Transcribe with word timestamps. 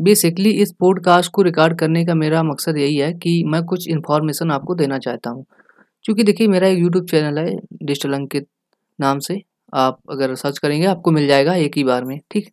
Basically 0.00 0.50
इस 0.50 0.72
podcast 0.72 1.30
को 1.32 1.42
record 1.42 1.78
करने 1.78 2.04
का 2.04 2.14
मेरा 2.14 2.42
मकसद 2.42 2.76
यही 2.76 2.96
है 2.96 3.12
कि 3.12 3.42
मैं 3.44 3.62
कुछ 3.64 3.88
इन्फॉर्मेशन 3.88 4.50
आपको 4.50 4.74
देना 4.74 4.98
चाहता 4.98 5.30
हूँ। 5.30 5.44
क्योंकि 6.04 6.22
देखिए, 6.22 6.48
मेरा 6.48 6.68
एक 6.68 6.78
यूट्यूब 6.78 7.06
चैनल 7.06 7.38
है 7.38 7.56
डिजिटल 7.82 8.12
अंकित 8.12 8.46
नाम 9.00 9.18
से। 9.18 9.42
आप 9.74 9.98
अगर 10.10 10.34
सर्च 10.34 10.58
करेंगे, 10.58 10.86
आपको 10.86 11.10
मिल 11.10 11.26
जाएगा 11.26 11.54
एक 11.54 11.76
ही 11.76 11.84
बार 11.84 12.04
में, 12.04 12.20
ठीक? 12.30 12.48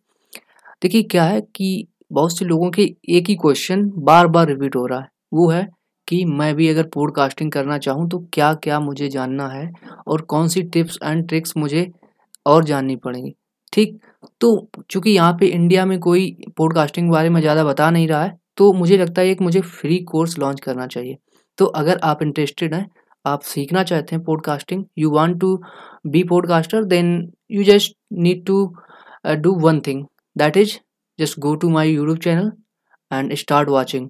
देखिए, 0.82 1.02
क्या 1.02 1.24
है 1.24 1.40
कि 1.40 1.86
बहुत 2.12 2.38
से 2.38 2.44
लोगों 2.44 2.70
के 2.70 2.82
एक 3.08 3.28
ही 3.28 3.34
क्वेश्चन 3.34 3.90
बार 3.96 4.26
बार 4.26 4.46
रिपीट 4.48 4.76
हो 4.76 4.86
रहा 4.86 5.00
है। 5.00 5.08
वो 5.34 5.48
है 5.50 5.66
कि 6.08 6.24
मैं 6.24 6.54
भी 6.54 6.68
अगर 6.68 6.82
पॉडकास्टिंग 6.82 7.52
करना 7.52 7.78
चाहूँ 7.78 8.08
तो 8.08 8.18
क्या 8.32 8.52
क्या 8.54 8.80
मुझे 8.80 9.08
जानना 9.08 9.48
है 9.48 9.70
और 10.06 10.20
कौन 10.22 10.48
सी 10.48 10.62
टिप्स 10.62 10.98
एंड 11.04 11.28
ट्रिक्स 11.28 11.56
मुझे 11.56 11.90
और 12.46 12.64
जाननी 12.64 12.96
पड़ेंगी, 12.96 13.34
ठीक? 13.72 13.98
तो 14.40 14.68
चूँकि 14.90 15.10
यहाँ 15.10 15.36
पे 15.40 15.46
इंडिया 15.46 15.86
में 15.86 15.98
कोई 16.00 16.36
पॉडकास्टिंग 16.56 17.08
के 17.08 17.12
बारे 17.12 17.28
में 17.28 17.40
ज़्यादा 17.40 17.64
बता 17.64 17.90
नहीं 17.90 18.08
रहा 18.08 18.22
है 18.22 18.38
तो 18.56 18.72
मुझे 18.72 18.98
लगता 18.98 19.22
है 19.22 19.28
एक 19.28 19.40
मुझे 19.40 19.60
फ्री 19.60 19.98
कोर्स 19.98 20.38
लॉन्च 20.38 20.60
करना 20.60 20.86
चाहिए। 20.86 21.16
तो 21.58 21.64
अगर 21.64 21.98
आप 22.04 22.22
इंटरेस्टेड 22.22 22.74
हैं 22.74 22.86
आप 23.26 23.40
सीखना 23.42 23.82
चाहते 23.82 24.16
हैं 24.16 24.24
podcasting 24.24 24.84
you 24.98 25.10
want 25.10 25.40
to 25.40 25.62
be 26.06 26.22
podcaster 26.22 26.84
then 26.84 27.32
you 27.50 27.64
just 27.64 27.96
need 28.12 28.46
to 28.46 28.74
do 29.26 29.54
one 29.54 29.80
thing 29.80 30.04
that 30.38 30.56
is 30.56 30.78
just 31.20 31.38
go 31.38 31.54
to 31.54 31.68
my 31.68 31.90
YouTube 31.90 32.18
channel 32.18 32.52
and 33.12 33.34
start 33.34 33.68
watching 33.68 34.08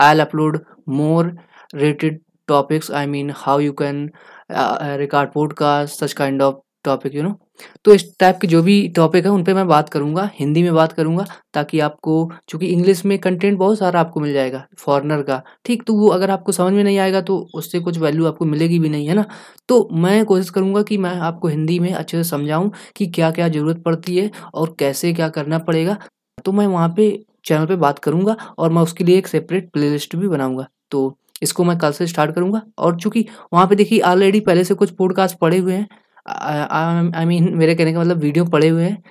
I'll 0.12 0.20
upload 0.20 0.64
more 0.88 1.36
rated 1.76 2.18
topics 2.48 2.90
I 2.90 3.06
mean 3.06 3.32
how 3.36 3.58
you 3.58 3.72
can 3.72 4.10
uh, 4.50 4.96
record 4.98 5.62
such 5.88 6.12
kind 6.12 6.42
of 6.42 6.54
topic 6.84 7.14
you 7.14 7.22
know 7.22 7.38
तो 7.84 7.94
इस 7.94 8.04
type 8.20 8.38
के 8.40 8.46
जो 8.46 8.62
भी 8.62 8.76
topic 8.88 9.24
है, 9.24 9.30
उन 9.30 9.42
पर 9.44 9.54
मैं 9.54 9.66
बात 9.68 9.88
करूँगा, 9.88 10.28
हिंदी 10.34 10.62
में 10.62 10.74
बात 10.74 10.92
करूँगा, 10.92 11.26
ताकि 11.54 11.80
आपको, 11.80 12.30
चूँकि 12.48 12.66
इंग्लिश 12.66 13.04
में 13.04 13.18
कंटेंट 13.18 13.58
बहुत 13.58 13.78
सारा 13.78 14.00
आपको 14.00 14.20
मिल 14.20 14.32
जाएगा 14.32 14.64
फॉरनर 14.78 15.22
का, 15.22 15.40
ठीक? 15.64 15.82
तो 15.82 15.94
वो 15.94 16.08
अगर 16.08 16.30
आपको 16.30 16.52
समझ 16.52 16.72
में 16.72 16.82
नहीं 16.84 16.98
आएगा 16.98 17.20
तो 17.20 17.36
उससे 17.54 17.80
कुछ 17.80 17.98
वैल्यू 17.98 18.26
आपको 18.26 18.44
मिलेगी 18.44 18.78
भी 18.78 18.88
नहीं, 18.88 19.06
है 19.08 19.14
ना? 19.14 19.24
तो 19.68 19.88
मैं 19.92 20.24
कोशिश 20.24 20.50
करूँगा 20.50 20.82
कि 20.82 20.98
मैं 20.98 21.14
आपको 21.20 21.48
हिंदी 21.48 21.78
में 21.78 21.92
अच्छे 21.92 22.22
से 22.22 22.28
समझाऊँ 22.30 22.70
कि 22.96 23.06
क्या 23.08 23.30
क्या 23.30 23.48
ज़रूरत 23.48 23.82
पड़ती 23.84 24.16
है 24.16 24.30
और 24.54 24.74
कैसे 24.78 25.12
क्या 25.12 25.28
करना 25.28 25.58
पड़ेगा। 25.60 25.96
तो 26.44 26.52
मैं 26.52 26.66
वहाँ 26.66 26.92
पे 26.96 27.10
चैनल 27.44 27.66
पे 27.66 27.76
बात 27.76 27.98
करूँगा 27.98 28.36
और 28.58 28.70
मैं 28.70 28.82
उसके 28.82 29.04
लिए 29.04 29.18
एक 29.18 29.26
सेपरेट 29.26 29.70
प्लेलिस्ट 29.72 30.16
भी 30.16 30.28
बनाऊँगा। 30.28 30.66
तो 30.90 31.16
इसको 31.42 31.64
मैं 31.64 31.76
कल 31.78 31.92
से 31.92 32.06
स्टार्ट 32.06 32.34
करूँगा 32.34 32.62
और 32.78 32.96
चूँकि 32.96 33.26
वहाँ 33.52 33.66
पे 33.66 33.76
देखिए 33.76 34.00
ऑलरेडी 34.00 34.40
पहले 34.40 34.64
से 34.64 34.74
कुछ 34.74 34.90
पॉडकास्ट 34.90 35.38
पड़े 35.38 35.58
हुए 35.58 35.74
हैं 35.74 35.88
आई 36.26 37.24
मीन 37.26 37.54
मेरे 37.56 37.74
कहने 37.74 37.92
का 37.92 38.00
मतलब 38.00 38.18
वीडियो 38.18 38.44
पड़े 38.46 38.68
हुए 38.68 38.84
हैं। 38.84 39.02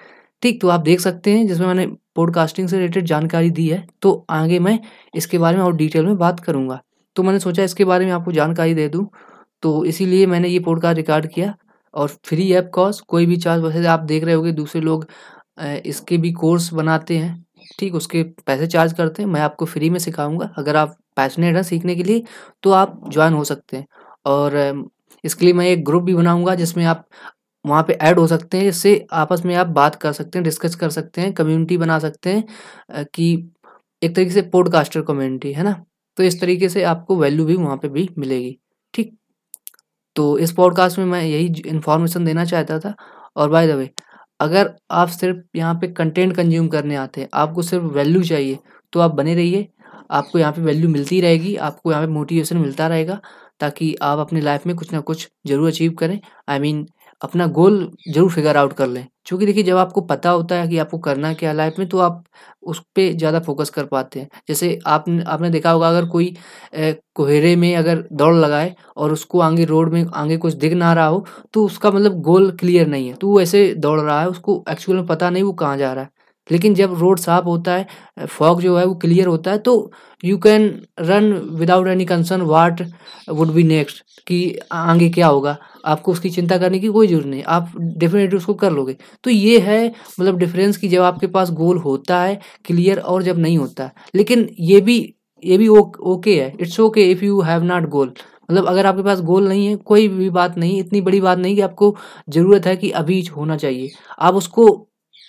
ठीक 0.43 0.61
तो 0.61 0.67
आप 0.69 0.81
देख 0.81 0.99
सकते 0.99 1.31
हैं, 1.31 1.47
जिसमें 1.47 1.67
मैंने 1.67 1.85
पॉडकास्टिंग 2.15 2.67
से 2.69 2.77
रिलेटेड 2.77 3.05
जानकारी 3.05 3.49
दी 3.49 3.67
है। 3.67 3.85
तो 4.01 4.25
आगे 4.29 4.59
मैं 4.59 4.79
इसके 5.15 5.37
बारे 5.37 5.57
में 5.57 5.63
और 5.63 5.75
डिटेल 5.75 6.05
में 6.05 6.17
बात 6.17 6.39
करूँगा। 6.39 6.79
तो 7.15 7.23
मैंने 7.23 7.39
सोचा 7.39 7.63
इसके 7.63 7.85
बारे 7.85 8.05
में 8.05 8.11
आपको 8.11 8.31
जानकारी 8.31 8.73
दे 8.73 8.87
दूँ। 8.89 9.07
तो 9.63 9.83
इसीलिए 9.85 10.25
मैंने 10.27 10.47
ये 10.47 10.59
पॉडकास्ट 10.59 10.97
रिकॉर्ड 10.97 11.27
किया। 11.27 11.53
और 11.93 12.07
फ्री 12.25 12.51
ऐप 12.53 12.69
कॉस्ट 12.73 13.03
कोई 13.07 13.25
भी 13.25 13.37
चार्ज 13.37 13.63
वैसे 13.63 13.85
आप 13.87 13.99
देख 14.01 14.23
रहे 14.23 14.33
होगे, 14.35 14.51
दूसरे 14.51 14.81
लोग 14.81 15.05
इसके 15.85 16.17
भी 16.17 16.31
कोर्स 16.33 16.71
बनाते 16.73 17.17
हैं। 17.17 17.45
ठीक, 17.79 17.95
उसके 17.95 18.23
पैसे 18.45 18.67
चार्ज 18.67 18.93
करते 18.93 19.23
हैं। 19.23 19.29
मैं 19.29 19.41
आपको 19.41 19.65
फ्री 19.65 19.89
में 19.89 19.99
सिखाऊँगा। 19.99 20.49
अगर 20.57 20.75
आप 20.75 20.95
पैशनेट 21.17 21.55
हैं 21.55 21.63
सीखने 21.63 21.95
के 21.95 22.03
लिए 22.03 22.23
तो 22.63 22.71
आप 22.71 23.01
ज्वाइन 23.09 23.33
हो 23.33 23.43
सकते 23.43 23.77
हैं। 23.77 23.85
और 24.25 24.83
इसके 25.23 25.45
लिए 25.45 25.53
मैं 25.53 25.67
एक 25.67 25.83
ग्रुप 25.85 26.03
भी 26.03 26.15
बनाऊँगा 26.15 26.55
जिसमें 26.55 26.85
आप 26.85 27.05
वहाँ 27.65 27.83
पे 27.83 27.93
ऐड 27.93 28.19
हो 28.19 28.25
सकते 28.27 28.57
हैं, 28.57 28.65
इससे 28.65 29.05
आपस 29.13 29.41
में 29.45 29.55
आप 29.55 29.67
बात 29.69 29.95
कर 29.95 30.11
सकते 30.13 30.37
हैं, 30.39 30.43
डिस्कस 30.43 30.75
कर 30.75 30.89
सकते 30.89 31.21
हैं, 31.21 31.33
कम्युनिटी 31.33 31.77
बना 31.77 31.97
सकते 31.99 32.29
हैं 32.29 33.05
कि 33.05 33.51
एक 34.01 34.15
तरीके 34.15 34.31
से 34.31 34.41
पॉडकास्टर 34.43 35.01
कम्युनिटी 35.03 35.51
है 35.53 35.63
ना? 35.63 35.73
तो 36.17 36.23
इस 36.23 36.39
तरीके 36.41 36.69
से 36.69 36.83
आपको 36.85 37.15
वैल्यू 37.17 37.45
भी 37.45 37.55
वहाँ 37.55 37.77
पे 37.77 37.89
भी 37.89 38.07
मिलेगी, 38.17 38.57
ठीक? 38.93 39.17
तो 40.15 40.37
इस 40.39 40.51
पॉडकास्ट 40.51 40.97
में 40.99 41.05
मैं 41.05 41.21
यही 41.23 41.61
इन्फॉर्मेशन 41.67 42.25
देना 42.25 42.45
चाहता 42.45 42.79
था। 42.79 42.94
और 43.38 43.50
बाय 43.50 43.67
द 43.67 43.71
वे 43.71 43.89
अगर 44.39 44.73
आप 44.91 45.07
सिर्फ़ 45.09 45.38
यहाँ 45.57 45.73
पे 45.81 45.88
कंटेंट 45.89 46.35
कंज्यूम 46.35 46.67
करने 46.67 46.95
आते 46.95 47.21
हैं, 47.21 47.29
आपको 47.33 47.61
सिर्फ़ 47.61 47.85
वैल्यू 47.88 48.23
चाहिए 48.23 48.57
तो 48.94 49.00
आप 49.00 49.11
बने 49.16 49.35
रहिए। 49.35 49.67
आपको 50.11 50.39
यहाँ 50.39 50.51
पे 50.53 50.61
वैल्यू 50.61 50.89
मिलती 50.89 51.19
रहेगी, 51.21 51.55
आपको 51.57 51.91
यहाँ 51.91 52.05
पे 52.05 52.11
मोटिवेशन 52.13 52.57
मिलता 52.57 52.88
रहेगा। 52.88 53.19
ताकि 53.61 53.95
आप 54.03 54.19
अपनी 54.19 54.41
लाइफ 54.41 54.66
में 54.67 54.75
कुछ 54.75 54.94
ना 54.94 54.99
कुछ 55.01 55.27
ज़रूर 55.47 55.67
अचीव 55.67 55.94
करें। 55.99 56.19
आई 56.49 56.57
I 56.57 56.61
मीन 56.61 56.77
mean, 56.77 56.91
अपना 57.22 57.45
गोल 57.49 57.75
ज़रूर 58.07 58.29
फिगर 58.31 58.57
आउट 58.57 58.73
कर 58.73 58.88
लें। 58.88 59.05
क्योंकि 59.25 59.45
देखिए 59.45 59.63
जब 59.63 59.77
आपको 59.77 60.01
पता 60.03 60.29
होता 60.29 60.55
है 60.55 60.67
कि 60.67 60.77
आपको 60.77 60.97
करना 60.99 61.33
क्या 61.33 61.51
लाइफ 61.53 61.75
में 61.79 61.88
तो 61.89 61.97
आप 62.00 62.23
उस 62.63 62.79
पर 62.95 63.11
ज़्यादा 63.13 63.39
फोकस 63.39 63.69
कर 63.69 63.85
पाते 63.85 64.19
हैं। 64.19 64.29
जैसे 64.47 64.79
आपने 64.88 65.23
आपने 65.25 65.50
देखा 65.50 65.71
होगा 65.71 65.89
अगर 65.89 66.05
कोई 66.09 66.33
कोहरे 67.16 67.55
में 67.55 67.75
अगर 67.75 68.03
दौड़ 68.13 68.33
लगाए 68.35 68.73
और 68.97 69.11
उसको 69.13 69.39
आगे 69.41 69.66
रोड 69.66 69.94
में 69.94 70.03
आगे 70.16 70.38
कुछ 70.38 70.53
दिख 70.55 70.73
ना 70.75 70.94
रहा 70.94 71.05
हो 71.07 71.25
तो 71.53 71.66
उसका 71.66 71.91
मतलब 71.91 72.21
गोल 72.23 72.50
क्लियर 72.59 72.88
नहीं 72.88 73.07
है। 73.07 73.13
तो 73.16 73.27
वो 73.27 73.41
ऐसे 73.41 73.73
दौड़ 73.77 74.00
रहा 74.01 74.19
है 74.21 74.29
उसको 74.29 74.63
एक्चुअल 74.71 74.97
में 74.97 75.05
पता 75.07 75.29
नहीं 75.29 75.44
वो 75.44 75.53
कहाँ 75.55 75.77
जा 75.77 75.94
रहा 75.94 76.03
है। 76.03 76.09
लेकिन 76.47 76.74
जब 76.75 76.94
रोड 77.00 77.19
साफ़ 77.19 77.46
होता 77.46 77.74
है, 77.74 77.88
फॉग 78.28 78.62
जो 78.62 78.78
है 78.78 78.85
वो 78.85 78.94
क्लियर 78.96 79.28
होता 79.28 79.52
है 79.52 79.57
तो 79.59 79.91
you 80.24 80.38
can 80.38 80.63
run 81.02 81.31
without 81.56 81.88
any 81.88 82.06
concern 82.06 82.41
what 82.44 82.81
would 83.29 83.52
be 83.53 83.63
next 83.63 84.03
कि 84.28 84.57
आगे 84.72 85.09
क्या 85.09 85.28
होगा। 85.28 85.57
आपको 85.85 86.12
उसकी 86.12 86.30
चिंता 86.30 86.57
करने 86.57 86.80
की 86.80 86.88
कोई 86.90 87.07
ज़रूरत 87.07 87.25
नहीं, 87.28 87.44
आप 87.44 87.72
डेफिनेटली 87.78 88.38
उसको 88.38 88.53
कर 88.56 88.72
लोगे। 88.72 88.96
तो 89.24 89.30
ये 89.30 89.59
है 89.59 89.88
मतलब 90.19 90.38
डिफरेंस 90.40 90.78
कि 90.78 90.88
जब 90.88 91.01
आपके 91.03 91.28
पास 91.30 91.51
गोल 91.53 91.78
होता 91.80 92.22
है 92.22 92.40
क्लियर 92.66 93.00
और 93.01 93.24
जब 93.24 93.38
नहीं 93.40 93.57
होता। 93.57 93.84
है 93.84 93.91
लेकिन 94.16 94.47
ये 94.62 94.81
भी 94.81 94.97
ये 95.44 95.57
भी 95.57 95.68
ओके 95.68 96.35
है। 96.35 96.53
It's 96.62 96.80
okay 96.80 97.09
if 97.12 97.24
you 97.25 97.40
have 97.41 97.63
not 97.63 97.88
goal 97.90 98.13
मतलब 98.50 98.66
अगर 98.68 98.85
आपके 98.85 99.03
पास 99.03 99.22
गोल 99.22 99.47
नहीं 99.47 99.66
है, 99.68 99.75
कोई 99.75 100.07
भी 100.07 100.30
बात 100.31 100.57
नहीं, 100.57 100.80
इतनी 100.80 101.01
बड़ी 101.01 101.19
बात 101.22 101.38
नहीं 101.38 101.56
कि 101.56 101.62
आपको 101.62 101.96
ज़रूरत 102.30 102.66
है 102.66 102.75
कि 102.78 102.90
अभी 102.91 103.22
होना 103.28 103.57
चाहिए। 103.57 103.90
आप 104.19 104.35
उसको 104.35 104.66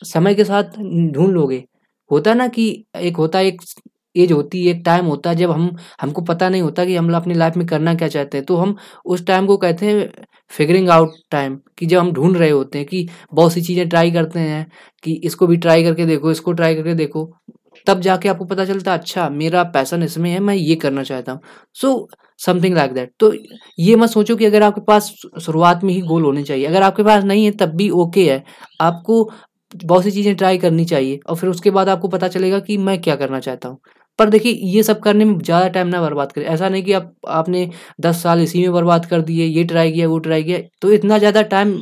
समय 0.05 0.35
के 0.35 0.45
साथ 0.45 0.79
ढूंढ 1.13 1.33
लोगे। 1.33 1.65
होता 2.11 2.35
ना 2.35 2.47
कि 2.49 2.69
एक 2.99 3.17
होता, 3.17 3.41
एक 3.41 3.61
एज 4.17 4.33
होती 4.33 4.65
है 4.65 4.71
एक 4.71 4.83
टाइम 4.87 5.07
होता 5.07 5.31
है 5.31 5.37
जब 5.37 5.51
हम, 5.51 5.77
हमको 6.01 6.23
पता 6.23 6.49
नहीं 6.49 6.63
होता 6.63 6.85
कि 6.85 6.97
हम 6.97 7.13
अपनी 7.17 7.35
लाइफ 7.35 7.57
में 7.57 7.67
करना 7.67 7.95
क्या 7.95 8.09
चाहते 8.09 8.39
हैं। 8.39 8.45
तो 8.47 8.57
हम 8.57 8.75
उस 9.07 9.27
टाइम 9.27 9.47
को 9.47 9.57
कहते 9.57 9.87
हैं 9.87 10.11
फिगरिंग 10.51 10.89
आउट 10.91 11.13
टाइम 11.31 11.57
कि 11.79 11.87
जब 11.87 11.99
हम 11.99 12.13
ढूंढ 12.13 12.37
रहे 12.37 12.51
होते 12.51 12.79
हैं 12.79 12.87
कि 12.87 13.09
बहुत 13.35 13.53
सी 13.53 13.63
चीज़ें 13.63 13.89
ट्राई 13.89 14.11
करते 14.11 14.41
हैं, 14.41 14.67
कि 15.05 15.13
इसको 15.25 15.47
भी 15.47 15.57
ट्राई 15.57 15.85
करके 15.85 16.07
देखो, 16.07 16.31
इसको 16.31 16.53
ट्राई 16.53 16.75
करके 16.75 16.95
देखो, 16.95 17.25
तब 17.87 18.01
जाके 18.01 18.29
आपको 18.29 18.45
पता 18.45 18.65
चलता 18.65 18.95
अच्छा 18.95 19.29
मेरा 19.31 19.63
पैसन 19.75 20.03
इसमें 20.03 20.31
है, 20.31 20.41
मैं 20.41 20.55
ये 20.55 20.75
करना 20.77 21.03
चाहता 21.03 21.33
हूँ। 21.33 21.41
सो 21.77 22.09
समथिंग 22.41 22.75
लाइक 22.75 22.93
दैट 22.93 23.13
तो 23.21 23.33
ये 23.79 23.97
मत 23.97 24.11
सोचो 24.11 24.37
कि 24.37 24.45
अगर 24.45 24.63
आपके 24.63 24.81
पास 24.81 25.13
शुरुआत 25.43 25.85
में 25.85 25.93
ही 25.95 26.01
गोल 26.03 26.25
होने 26.25 26.43
चाहिए। 26.45 26.67
अगर 26.67 26.83
आपके 26.83 27.03
पास 27.03 27.25
नहीं 27.25 27.45
है, 27.45 27.51
तब 27.53 27.75
भी 27.77 27.89
ओके 27.93 28.31
है। 28.31 28.43
आपको 28.81 29.25
बहुत 29.77 30.05
सी 30.05 30.11
चीज़ें 30.11 30.35
ट्राई 30.37 30.59
करनी 30.59 30.85
चाहिए 30.87 31.21
और 31.27 31.37
फिर 31.37 31.51
उसके 31.51 31.71
बाद 31.71 31.89
आपको 31.89 32.09
पता 32.09 32.29
चलेगा 32.29 32.59
कि 32.61 32.77
मैं 32.79 33.01
क्या 33.03 33.17
करना 33.17 33.41
चाहता 33.41 33.69
हूँ। 33.69 33.79
पर 34.19 34.29
देखिए, 34.29 34.53
ये 34.53 34.83
सब 34.83 35.01
करने 35.01 35.25
में 35.25 35.39
ज़्यादा 35.41 35.69
टाइम 35.69 35.87
ना 35.89 36.01
बर्बाद 36.01 36.33
करें। 36.33 36.45
ऐसा 36.47 36.69
नहीं 36.69 36.83
कि 36.83 36.93
आप, 36.93 37.15
आपने 37.29 37.69
दस 38.01 38.23
साल 38.23 38.43
इसी 38.43 38.61
में 38.63 38.73
बर्बाद 38.73 39.07
कर 39.07 39.21
दिए, 39.23 39.45
ये 39.47 39.65
ट्राई 39.65 39.93
किया, 39.93 40.09
वो 40.09 40.19
ट्राई 40.21 40.43
किया 40.43 40.59
तो 40.83 40.93
इतना 40.93 41.19
ज़्यादा 41.19 41.43
टाइम 41.45 41.75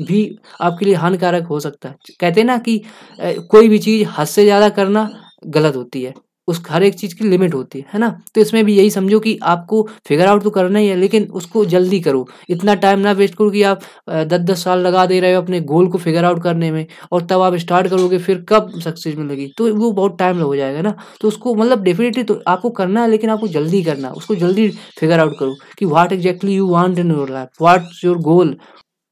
भी 0.00 0.28
आपके 0.60 0.84
लिए 0.84 0.94
हानिकारक 0.96 1.46
हो 1.46 1.60
सकता 1.60 1.88
है। 1.88 1.96
कहते 2.20 2.40
हैं 2.40 2.46
ना 2.46 2.58
कि 2.60 2.80
कोई 3.18 3.68
भी 3.68 3.78
चीज़ 3.80 4.06
हद 4.18 4.26
से 4.26 4.44
ज़्यादा 4.44 4.68
करना 4.70 5.08
गलत 5.48 5.76
होती 5.76 6.02
है। 6.02 6.14
उस, 6.48 6.62
हर 6.68 6.82
एक 6.82 6.94
चीज़ 6.94 7.14
की 7.16 7.24
लिमिट 7.24 7.54
होती 7.54 7.78
है 7.78 7.84
है 7.92 7.98
ना? 8.00 8.08
तो 8.34 8.40
इसमें 8.40 8.64
भी 8.64 8.76
यही 8.76 8.90
समझो 8.90 9.18
कि 9.20 9.38
आपको 9.44 9.82
फिगर 10.06 10.26
आउट 10.26 10.42
तो 10.42 10.50
करना 10.50 10.78
ही 10.78 10.88
है, 10.88 10.96
लेकिन 10.96 11.24
उसको 11.32 11.64
जल्दी 11.66 12.00
करो। 12.00 12.26
इतना 12.50 12.74
टाइम 12.76 12.98
ना 13.00 13.12
वेस्ट 13.12 13.34
करो 13.34 13.50
कि 13.50 13.62
आप 13.64 13.80
दस 14.10 14.40
दस 14.40 14.64
साल 14.64 14.80
लगा 14.80 15.06
दे 15.06 15.20
रहे 15.20 15.34
हो 15.34 15.42
अपने 15.42 15.60
गोल 15.62 15.88
को 15.88 15.98
फिगर 15.98 16.24
आउट 16.24 16.42
करने 16.42 16.70
में, 16.72 16.86
और 17.12 17.26
तब 17.26 17.40
आप 17.42 17.54
स्टार्ट 17.56 17.88
करोगे, 17.88 18.18
फिर 18.18 18.44
कब 18.48 18.70
सक्सेस 18.80 19.16
मिलेगी? 19.16 19.46
तो 19.58 19.74
वो 19.74 19.90
बहुत 19.92 20.18
टाइम 20.18 20.38
लग 20.40 20.56
जाएगा 20.56 20.82
ना? 20.82 20.94
तो 21.20 21.28
उसको 21.28 21.54
मतलब 21.54 21.82
डेफिनेटली 21.84 22.22
तो 22.24 22.40
आपको 22.48 22.70
करना 22.72 23.02
है, 23.02 23.10
लेकिन 23.10 23.30
आपको 23.30 23.48
जल्दी 23.48 23.82
करना 23.82 24.10
उसको 24.12 24.34
जल्दी 24.36 24.68
फिगर 25.00 25.20
आउट 25.20 25.38
करो 25.38 25.54
कि 25.78 25.84
what 25.86 26.12
exactly 26.12 26.54
you 26.54 26.68
want 26.68 26.98
in 26.98 27.10
your 27.10 27.30
life 27.30 27.62
what 27.62 27.88
your 28.04 28.18
goal 28.22 28.56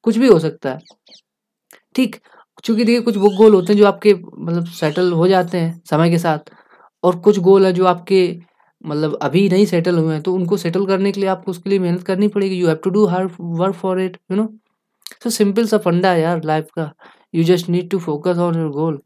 कुछ 0.04 0.18
भी 0.18 0.28
हो 0.28 0.38
सकता 0.38 0.70
है। 0.70 0.78
ठीक? 1.94 2.16
क्योंकि 2.64 2.84
देखिए, 2.84 3.00
कुछ 3.02 3.16
वो 3.16 3.28
गोल 3.36 3.54
होते 3.54 3.72
हैं 3.72 3.78
जो 3.80 3.86
आपके 3.86 4.14
मतलब 4.14 4.66
सेटल 4.72 5.12
हो 5.12 5.28
जाते 5.28 5.58
हैं 5.58 5.80
समय 5.90 6.10
के 6.10 6.18
साथ। 6.18 6.50
और 7.04 7.18
कुछ 7.20 7.38
गोल 7.40 7.66
है 7.66 7.72
जो 7.72 7.84
आपके 7.86 8.20
मतलब 8.84 9.18
अभी 9.22 9.48
नहीं 9.48 9.66
सेटल 9.66 9.98
हुए 9.98 10.14
हैं 10.14 10.22
तो 10.22 10.34
उनको 10.34 10.56
सेटल 10.56 10.86
करने 10.86 11.12
के 11.12 11.20
लिए 11.20 11.28
आपको 11.30 11.50
उसके 11.50 11.70
लिए 11.70 11.78
मेहनत 11.78 12.02
करनी 12.04 12.28
पड़ेगी। 12.28 12.56
You 12.56 12.66
have 12.68 12.76
to 12.84 12.90
do 12.90 13.06
hard 13.06 13.30
work 13.40 13.74
for 13.76 14.00
it 14.00 14.18
you 14.30 14.36
know 14.36 14.48
so 15.22 15.30
simple 15.32 15.66
सा 15.66 15.78
फंडा 15.80 16.10
है 16.12 16.20
यार 16.20 16.44
लाइफ 16.44 16.68
का। 16.76 16.90
You 17.34 17.44
just 17.44 17.68
need 17.68 17.90
to 17.90 17.98
focus 18.00 18.38
on 18.38 18.58
your 18.58 18.70
goal 18.72 19.00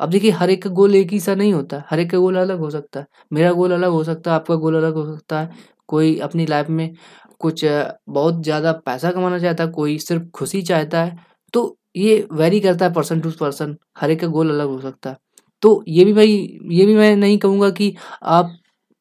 अब 0.00 0.10
देखिए, 0.10 0.30
हर 0.32 0.50
एक 0.50 0.62
का 0.62 0.70
गोल 0.70 0.94
एक 0.94 1.10
ही 1.12 1.18
सा 1.20 1.34
नहीं 1.34 1.52
होता। 1.52 1.82
हर 1.88 2.00
एक 2.00 2.10
का 2.10 2.18
गोल 2.18 2.36
अलग 2.38 2.58
हो 2.60 2.68
सकता 2.70 3.00
है। 3.00 3.06
मेरा 3.32 3.52
गोल 3.52 3.72
अलग 3.72 3.90
हो 3.90 4.02
सकता 4.04 4.30
है, 4.30 4.36
आपका 4.36 4.54
गोल 4.56 4.76
अलग 4.76 4.94
हो 4.94 5.04
सकता 5.06 5.40
है। 5.40 5.50
कोई 5.88 6.18
अपनी 6.20 6.46
लाइफ 6.46 6.68
में 6.70 6.94
कुछ 7.40 7.64
बहुत 7.64 8.42
ज़्यादा 8.44 8.72
पैसा 8.86 9.10
कमाना 9.12 9.38
चाहता 9.38 9.64
है, 9.64 9.70
कोई 9.70 9.98
सिर्फ़ 9.98 10.28
खुशी 10.34 10.62
चाहता 10.64 11.02
है 11.04 11.16
तो 11.54 11.76
ये 11.96 12.26
वेरी 12.32 12.60
करता 12.60 12.84
है 12.86 12.92
पर्सन 12.94 13.20
टू 13.20 13.30
पर्सन 13.40 13.76
हर 13.98 14.10
एक 14.10 14.20
का 14.20 14.26
गोल 14.28 14.50
अलग 14.50 14.68
हो 14.68 14.80
सकता 14.80 15.10
है। 15.10 15.16
तो 15.62 15.82
ये 15.88 16.04
भी 16.04 16.12
भाई, 16.12 16.58
ये 16.64 16.86
भी 16.86 16.94
मैं 16.96 17.14
नहीं 17.16 17.38
कहूँगा 17.38 17.70
कि 17.70 17.94
आप 18.22 18.56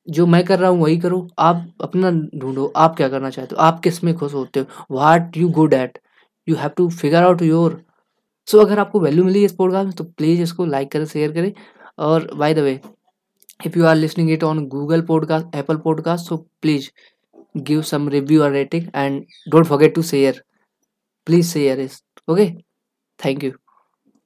जो 0.08 0.26
मैं 0.28 0.44
कर 0.46 0.60
रहा 0.60 0.70
हूँ 0.70 0.82
वही 0.82 0.98
करो। 1.00 1.28
आप 1.40 1.74
अपना 1.82 2.12
ढूंढो, 2.12 2.66
आप 2.76 2.96
क्या 2.98 3.10
करना 3.10 3.30
चाहते 3.30 3.56
हो, 3.56 3.62
आप 3.62 3.80
किसमें 3.80 4.14
खुश 4.18 4.34
होते 4.34 4.60
हो 4.60 4.96
what 4.96 5.38
you 5.38 5.50
good 5.50 5.74
at 5.74 6.00
you 6.48 6.56
have 6.56 6.70
to 6.78 6.90
figure 6.92 7.24
out 7.24 7.42
your 7.42 7.82
so 8.48 8.60
अगर 8.60 8.80
आपको 8.80 9.00
वैल्यू 9.00 9.24
मिली 9.24 9.44
इस 9.46 9.54
पॉडकास्ट 9.54 9.86
में 9.86 9.96
तो 9.96 10.04
प्लीज़ 10.04 10.42
इसको 10.42 10.66
लाइक 10.66 10.92
करें 10.92 11.06
शेयर 11.06 11.32
करें। 11.34 11.52
और 12.00 12.30
by 12.36 12.54
the 12.54 12.60
way 12.60 12.80
if 13.66 13.78
you 13.80 13.86
are 13.86 13.96
listening 13.96 14.32
it 14.32 14.44
on 14.44 14.66
Google 14.68 15.02
podcast 15.02 15.56
Apple 15.56 15.78
podcast 15.78 16.30
so 16.30 16.38
please 16.62 16.90
give 17.58 17.82
some 17.82 18.10
review 18.10 18.42
और 18.44 18.52
rating 18.52 18.88
and 18.96 19.24
don't 19.52 19.66
forget 19.66 19.96
to 19.96 20.02
share 20.02 20.44
please 21.28 21.52
share 21.54 21.80
इस 21.80 22.02
okay 22.30 22.50
thank 23.20 23.44
you 23.44 23.52